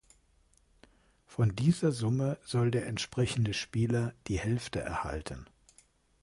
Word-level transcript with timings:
Von 1.27 1.55
dieser 1.55 1.91
Summe 1.91 2.39
soll 2.43 2.71
der 2.71 2.87
entsprechende 2.87 3.53
Spieler 3.53 4.15
die 4.29 4.39
Hälfte 4.39 4.79
erhalten. 4.79 5.45